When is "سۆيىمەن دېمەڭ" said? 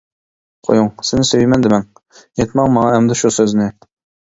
1.33-1.85